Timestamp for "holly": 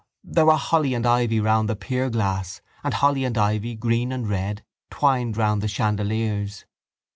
0.57-0.95, 2.91-3.23